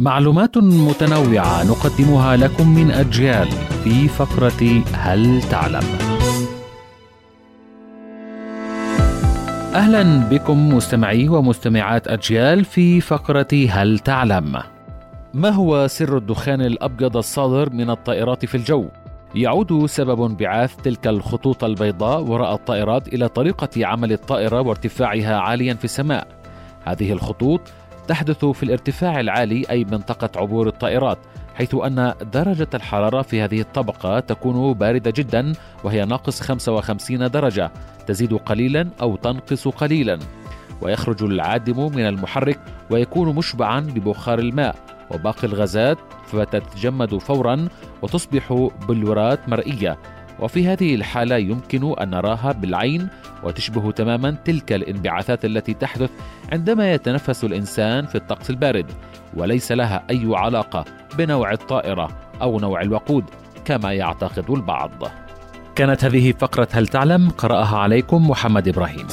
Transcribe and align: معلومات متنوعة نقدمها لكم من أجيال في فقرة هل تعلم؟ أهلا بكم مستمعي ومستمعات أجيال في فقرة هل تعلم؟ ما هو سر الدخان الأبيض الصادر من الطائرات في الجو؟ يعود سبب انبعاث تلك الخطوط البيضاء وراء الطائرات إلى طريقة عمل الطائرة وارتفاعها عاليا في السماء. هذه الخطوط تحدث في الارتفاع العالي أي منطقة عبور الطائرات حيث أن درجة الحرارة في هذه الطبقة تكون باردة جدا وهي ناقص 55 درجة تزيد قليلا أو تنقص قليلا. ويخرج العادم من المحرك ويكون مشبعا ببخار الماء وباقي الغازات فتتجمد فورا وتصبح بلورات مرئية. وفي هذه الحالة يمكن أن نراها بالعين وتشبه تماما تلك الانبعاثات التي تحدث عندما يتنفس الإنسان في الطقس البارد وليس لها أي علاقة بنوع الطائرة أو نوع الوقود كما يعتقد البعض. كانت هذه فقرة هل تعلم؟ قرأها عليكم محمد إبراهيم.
معلومات 0.00 0.58
متنوعة 0.58 1.64
نقدمها 1.64 2.36
لكم 2.36 2.74
من 2.74 2.90
أجيال 2.90 3.48
في 3.84 4.08
فقرة 4.08 4.82
هل 4.92 5.42
تعلم؟ 5.42 5.82
أهلا 9.74 10.28
بكم 10.28 10.74
مستمعي 10.74 11.28
ومستمعات 11.28 12.08
أجيال 12.08 12.64
في 12.64 13.00
فقرة 13.00 13.66
هل 13.70 13.98
تعلم؟ 13.98 14.62
ما 15.34 15.50
هو 15.50 15.86
سر 15.86 16.16
الدخان 16.16 16.60
الأبيض 16.60 17.16
الصادر 17.16 17.72
من 17.72 17.90
الطائرات 17.90 18.44
في 18.44 18.54
الجو؟ 18.54 18.88
يعود 19.34 19.86
سبب 19.86 20.22
انبعاث 20.22 20.76
تلك 20.76 21.06
الخطوط 21.06 21.64
البيضاء 21.64 22.22
وراء 22.22 22.54
الطائرات 22.54 23.08
إلى 23.08 23.28
طريقة 23.28 23.86
عمل 23.86 24.12
الطائرة 24.12 24.60
وارتفاعها 24.60 25.36
عاليا 25.36 25.74
في 25.74 25.84
السماء. 25.84 26.26
هذه 26.84 27.12
الخطوط 27.12 27.60
تحدث 28.08 28.44
في 28.44 28.62
الارتفاع 28.62 29.20
العالي 29.20 29.64
أي 29.70 29.84
منطقة 29.84 30.30
عبور 30.36 30.68
الطائرات 30.68 31.18
حيث 31.54 31.74
أن 31.74 32.14
درجة 32.32 32.68
الحرارة 32.74 33.22
في 33.22 33.42
هذه 33.42 33.60
الطبقة 33.60 34.20
تكون 34.20 34.72
باردة 34.72 35.12
جدا 35.16 35.52
وهي 35.84 36.04
ناقص 36.04 36.40
55 36.40 37.30
درجة 37.30 37.70
تزيد 38.06 38.34
قليلا 38.34 38.88
أو 39.02 39.16
تنقص 39.16 39.68
قليلا. 39.68 40.18
ويخرج 40.82 41.22
العادم 41.22 41.92
من 41.96 42.06
المحرك 42.06 42.60
ويكون 42.90 43.34
مشبعا 43.34 43.80
ببخار 43.80 44.38
الماء 44.38 44.76
وباقي 45.10 45.44
الغازات 45.44 45.98
فتتجمد 46.26 47.18
فورا 47.18 47.68
وتصبح 48.02 48.68
بلورات 48.88 49.48
مرئية. 49.48 49.98
وفي 50.40 50.68
هذه 50.68 50.94
الحالة 50.94 51.36
يمكن 51.36 51.94
أن 52.00 52.10
نراها 52.10 52.52
بالعين 52.52 53.08
وتشبه 53.42 53.92
تماما 53.92 54.36
تلك 54.44 54.72
الانبعاثات 54.72 55.44
التي 55.44 55.74
تحدث 55.74 56.10
عندما 56.52 56.92
يتنفس 56.92 57.44
الإنسان 57.44 58.06
في 58.06 58.14
الطقس 58.14 58.50
البارد 58.50 58.86
وليس 59.36 59.72
لها 59.72 60.02
أي 60.10 60.22
علاقة 60.26 60.84
بنوع 61.18 61.52
الطائرة 61.52 62.10
أو 62.42 62.60
نوع 62.60 62.82
الوقود 62.82 63.24
كما 63.64 63.92
يعتقد 63.92 64.50
البعض. 64.50 64.90
كانت 65.74 66.04
هذه 66.04 66.32
فقرة 66.38 66.68
هل 66.72 66.86
تعلم؟ 66.86 67.30
قرأها 67.30 67.78
عليكم 67.78 68.30
محمد 68.30 68.68
إبراهيم. 68.68 69.06